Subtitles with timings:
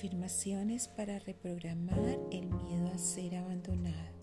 [0.00, 4.14] Afirmaciones para reprogramar el miedo a ser abandonado.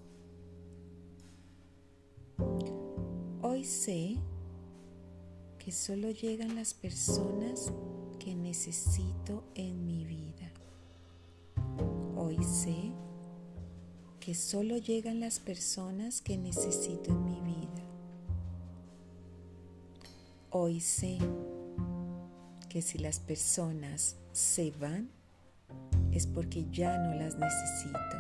[3.44, 4.18] Hoy sé
[5.60, 7.72] que solo llegan las personas
[8.18, 10.52] que necesito en mi vida.
[12.16, 12.92] Hoy sé
[14.20, 17.84] que solo llegan las personas que necesito en mi vida.
[20.50, 21.20] Hoy sé
[22.68, 25.16] que si las personas se van,
[26.18, 28.18] es porque ya no las necesito.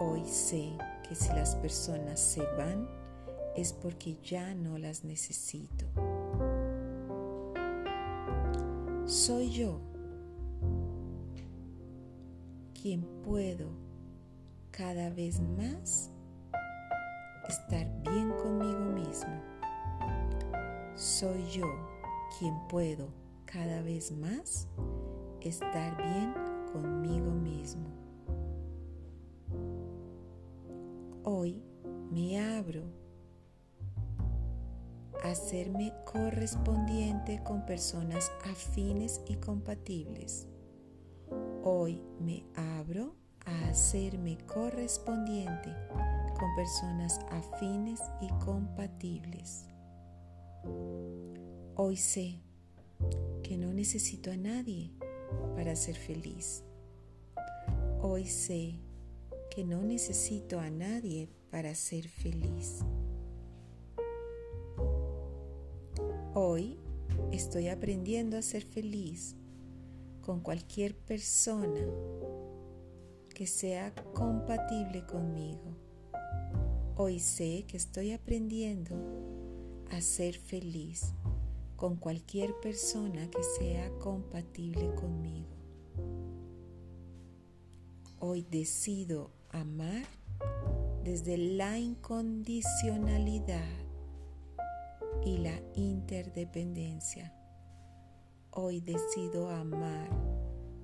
[0.00, 0.70] Hoy sé
[1.08, 2.88] que si las personas se van
[3.56, 5.86] es porque ya no las necesito.
[9.06, 9.80] Soy yo
[12.80, 13.70] quien puedo
[14.70, 16.12] cada vez más
[17.48, 19.42] estar bien conmigo mismo.
[20.94, 21.66] Soy yo
[22.38, 23.08] quien puedo
[23.46, 24.68] cada vez más
[25.42, 26.34] estar bien
[26.72, 27.88] conmigo mismo.
[31.24, 31.62] Hoy
[32.10, 32.84] me abro
[35.22, 40.46] a hacerme correspondiente con personas afines y compatibles.
[41.62, 45.74] Hoy me abro a hacerme correspondiente
[46.38, 49.66] con personas afines y compatibles.
[51.74, 52.40] Hoy sé
[53.42, 54.92] que no necesito a nadie
[55.54, 56.64] para ser feliz.
[58.00, 58.80] Hoy sé
[59.50, 62.80] que no necesito a nadie para ser feliz.
[66.34, 66.78] Hoy
[67.32, 69.34] estoy aprendiendo a ser feliz
[70.20, 71.80] con cualquier persona
[73.34, 75.76] que sea compatible conmigo.
[76.96, 78.94] Hoy sé que estoy aprendiendo
[79.90, 81.14] a ser feliz
[81.78, 85.48] con cualquier persona que sea compatible conmigo.
[88.18, 90.04] Hoy decido amar
[91.04, 93.62] desde la incondicionalidad
[95.24, 97.32] y la interdependencia.
[98.50, 100.10] Hoy decido amar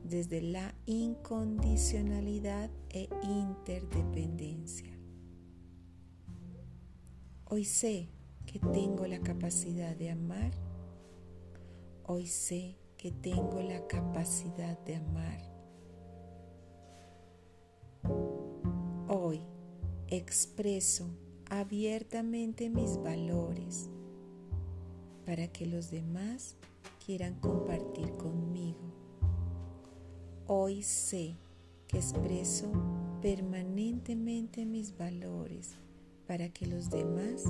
[0.05, 4.97] desde la incondicionalidad e interdependencia.
[7.47, 8.11] Hoy sé
[8.47, 10.53] que tengo la capacidad de amar
[12.07, 15.41] Hoy sé que tengo la capacidad de amar.
[19.09, 19.41] Hoy
[20.09, 21.07] expreso
[21.49, 23.89] abiertamente mis valores
[25.25, 26.57] para que los demás
[27.07, 28.93] quieran compartir conmigo.
[30.47, 31.39] Hoy sé
[31.87, 32.71] que expreso
[33.23, 35.77] permanentemente mis valores
[36.27, 37.45] para que los demás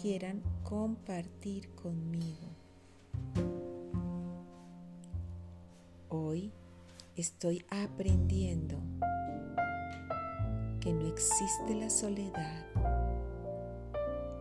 [0.00, 2.53] quieran compartir conmigo.
[7.16, 8.76] Estoy aprendiendo
[10.80, 12.66] que no existe la soledad.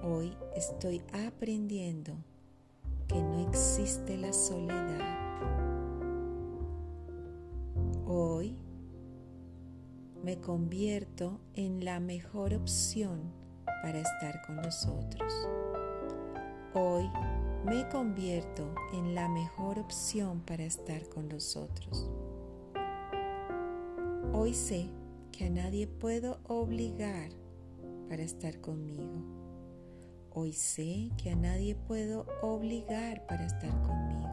[0.02, 2.14] Hoy estoy aprendiendo
[3.08, 5.20] que no existe la soledad.
[8.06, 8.58] Hoy
[10.24, 13.32] me convierto en la mejor opción
[13.84, 15.32] para estar con los otros.
[16.74, 17.10] Hoy
[17.66, 22.10] me convierto en la mejor opción para estar con los otros.
[24.36, 24.90] Hoy sé
[25.32, 27.30] que a nadie puedo obligar
[28.10, 29.22] para estar conmigo.
[30.32, 34.30] Hoy sé que a nadie puedo obligar para estar conmigo.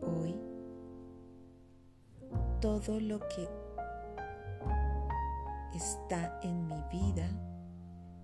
[0.00, 0.36] Hoy
[2.60, 3.48] todo lo que
[5.74, 7.28] está en mi vida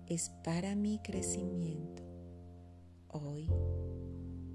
[0.07, 2.01] es para mi crecimiento.
[3.09, 3.51] Hoy,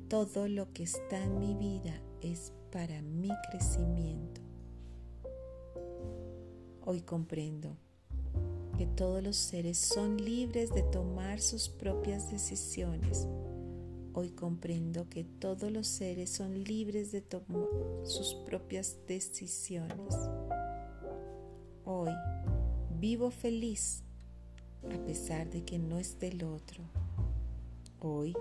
[0.09, 4.41] todo lo que está en mi vida es para mi crecimiento.
[6.85, 7.77] Hoy comprendo
[8.79, 13.29] que todos los seres son libres de tomar sus propias decisiones.
[14.15, 17.69] Hoy comprendo que todos los seres son libres de tomar
[18.05, 20.15] sus propias decisiones.
[21.85, 22.13] Hoy
[22.99, 24.03] vivo feliz
[24.91, 26.83] a pesar de que no esté el otro.
[28.01, 28.35] Hoy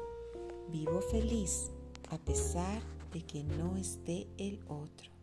[0.71, 1.69] vivo feliz
[2.09, 5.20] a pesar de que no esté el otro.